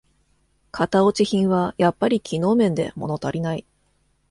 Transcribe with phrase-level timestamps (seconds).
[0.71, 3.67] 型落ち品はやっぱり機能面でものたりない